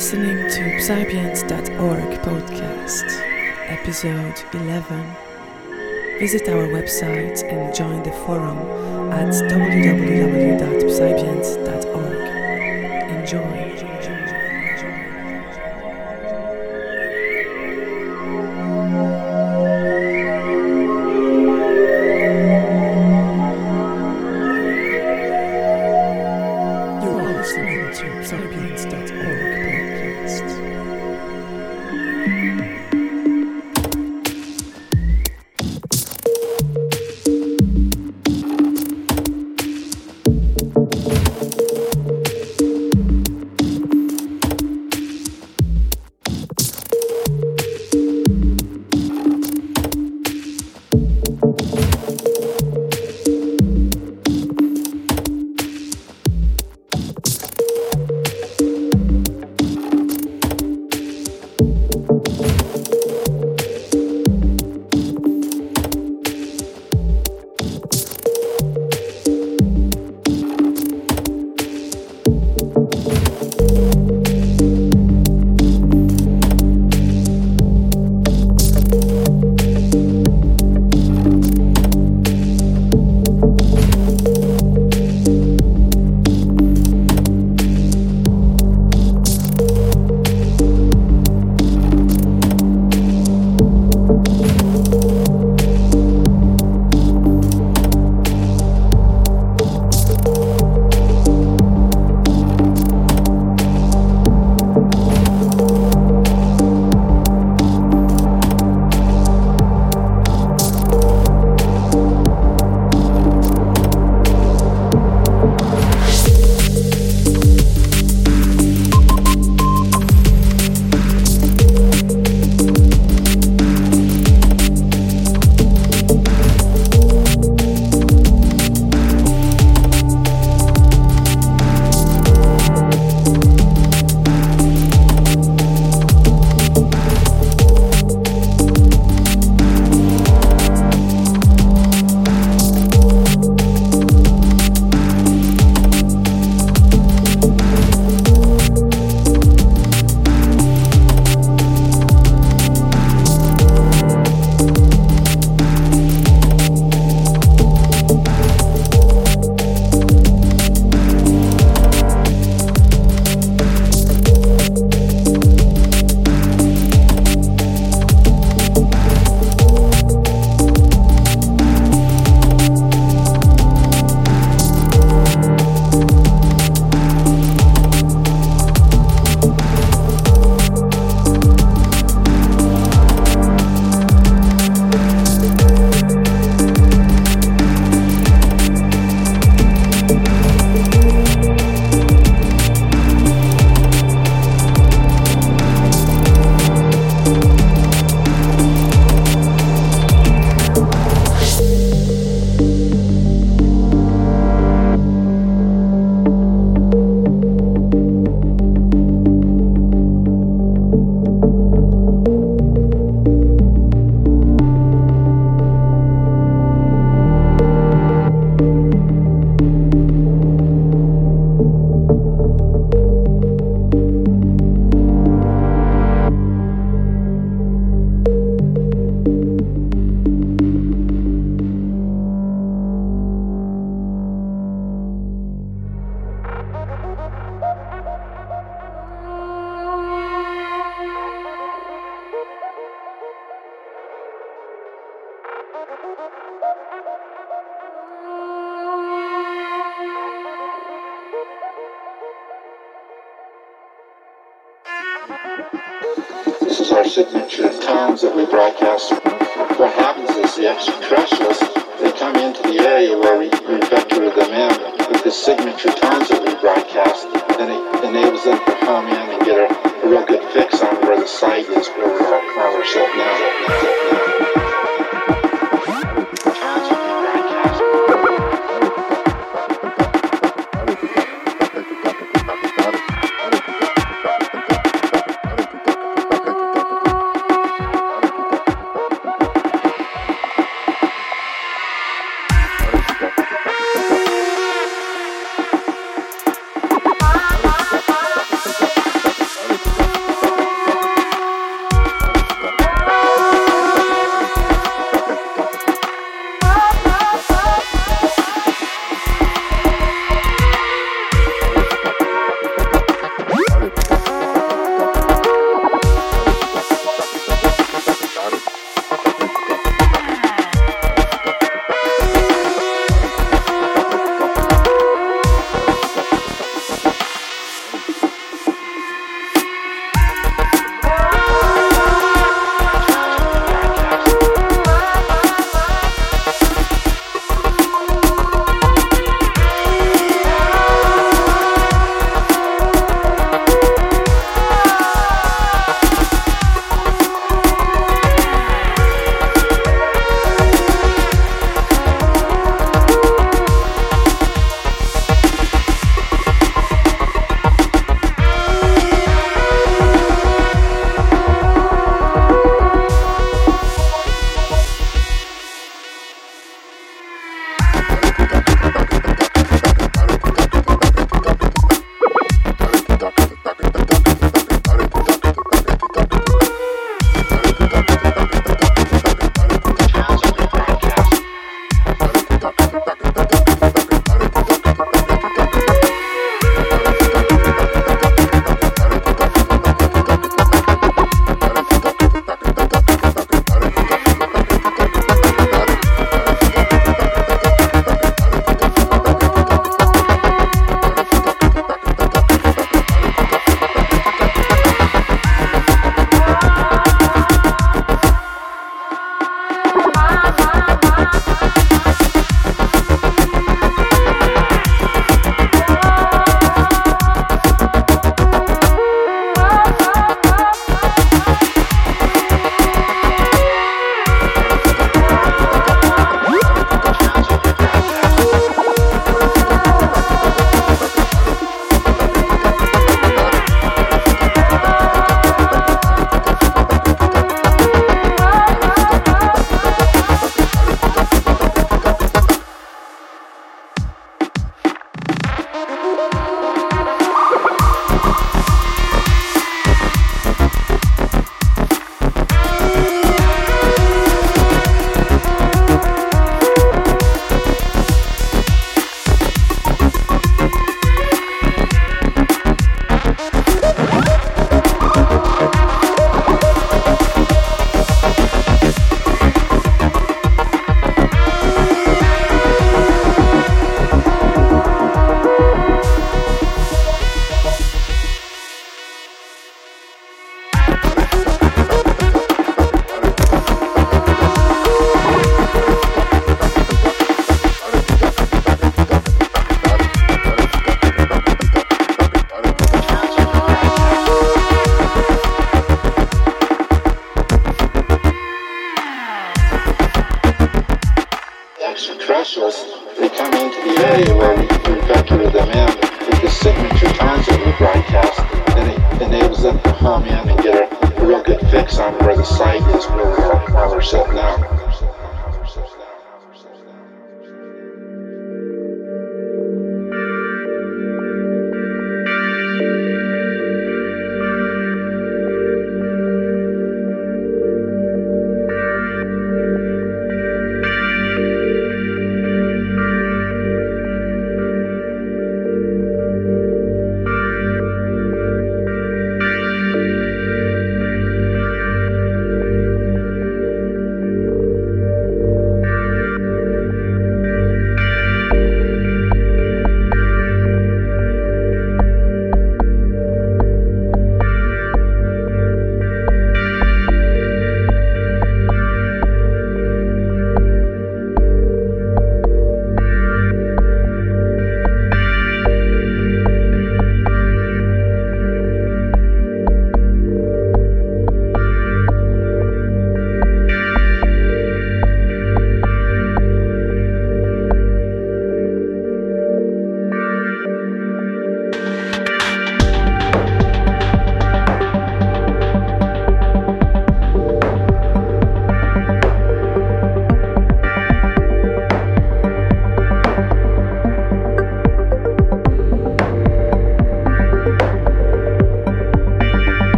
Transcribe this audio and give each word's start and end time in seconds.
listening 0.00 0.48
to 0.48 0.64
psibient.org 0.80 2.10
podcast, 2.22 3.04
episode 3.68 4.32
11. 4.54 5.04
Visit 6.18 6.48
our 6.48 6.66
website 6.68 7.44
and 7.44 7.74
join 7.74 8.02
the 8.02 8.12
forum 8.24 8.56
at 9.12 9.28
www.psibient.org. 9.28 12.09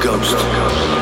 ghost. 0.00 0.99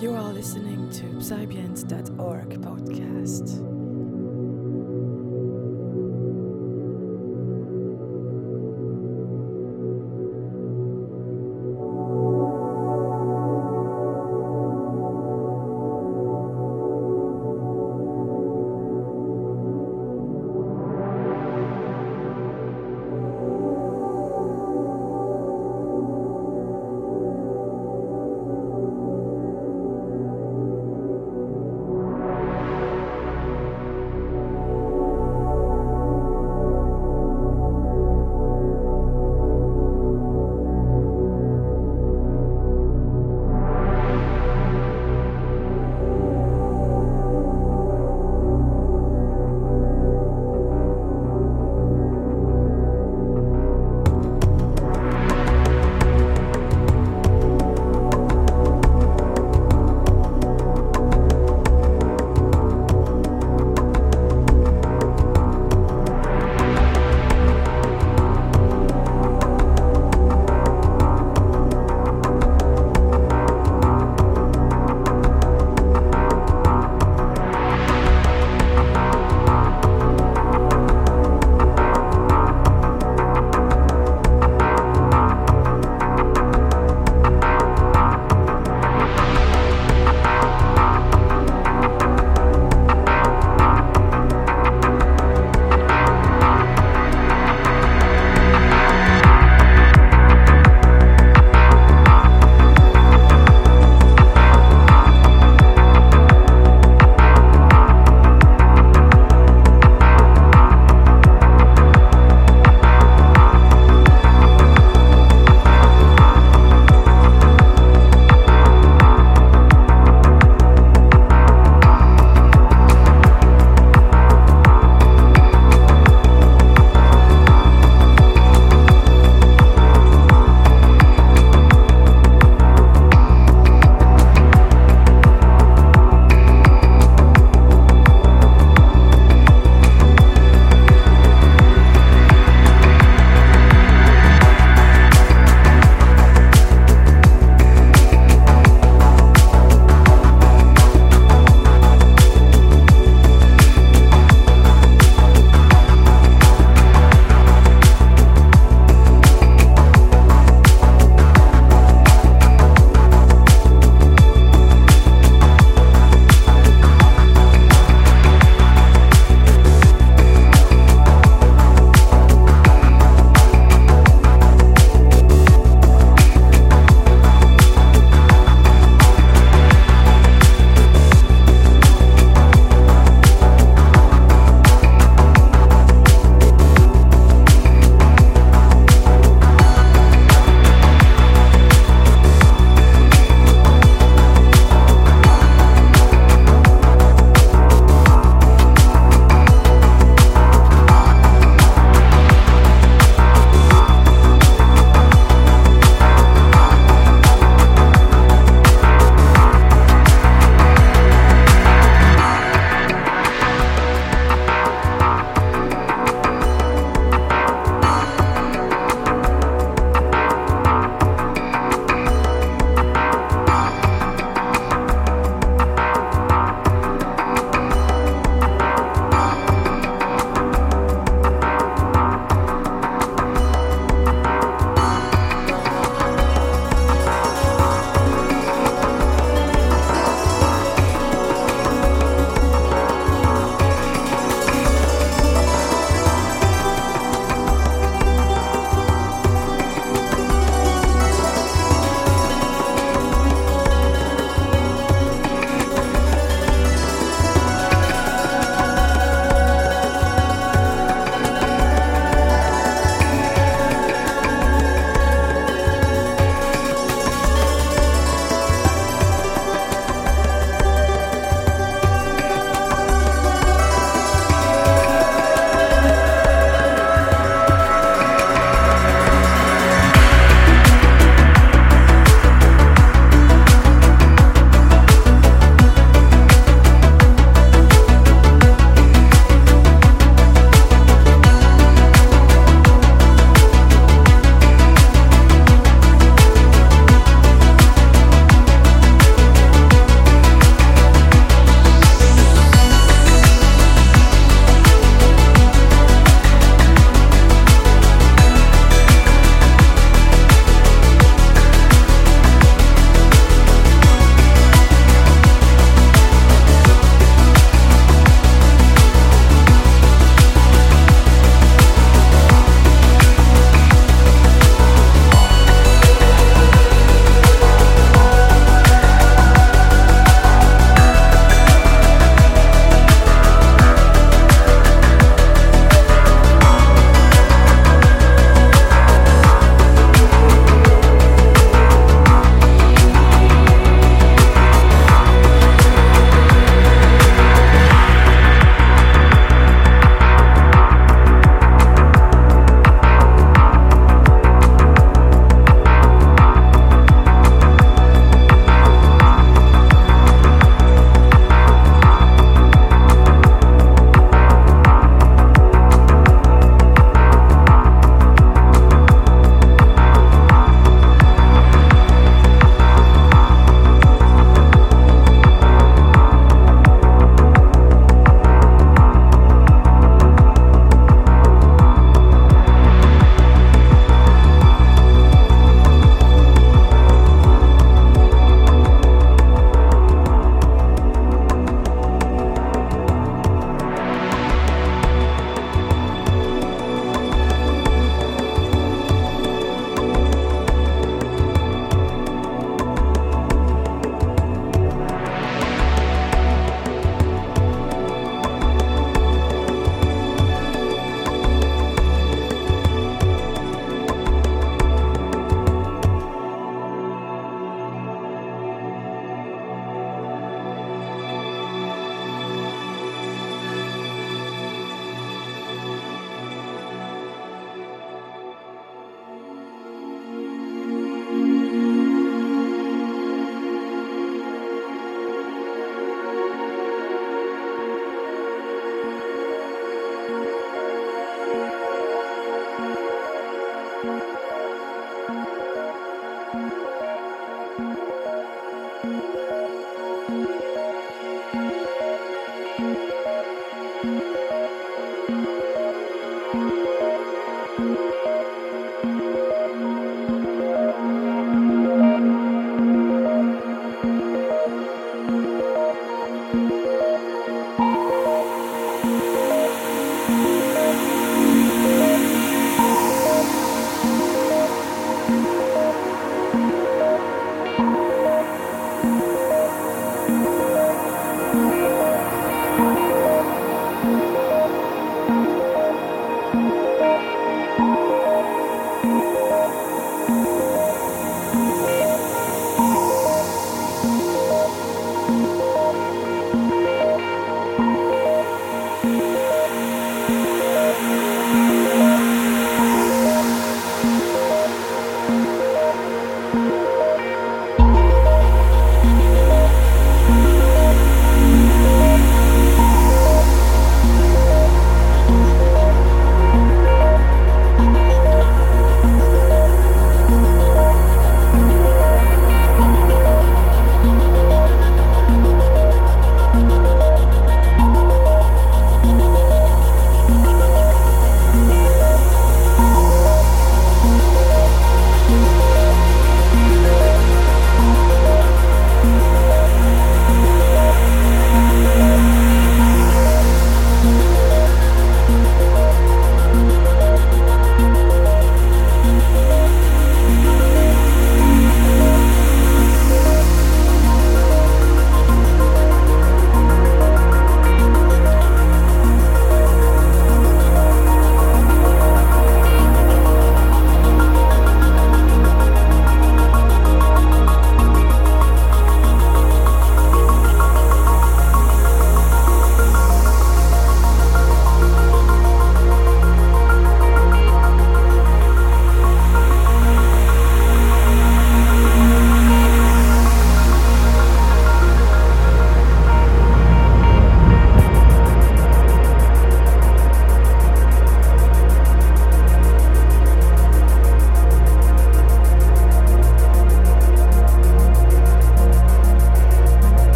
You 0.00 0.14
are 0.14 0.32
listening 0.32 0.88
to 0.92 1.04
Psybians.org 1.18 2.62
podcast. 2.62 3.79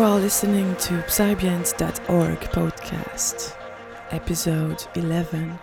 Are 0.00 0.18
listening 0.18 0.74
to 0.76 0.94
psybians.org 1.08 2.38
podcast, 2.52 3.54
episode 4.10 4.82
11. 4.94 5.58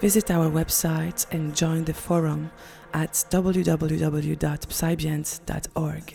Visit 0.00 0.30
our 0.30 0.50
website 0.50 1.26
and 1.32 1.54
join 1.54 1.84
the 1.84 1.92
forum 1.92 2.50
at 2.94 3.12
www.psybians.org. 3.12 6.11